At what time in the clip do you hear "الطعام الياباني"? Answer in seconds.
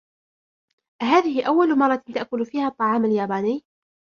2.67-3.63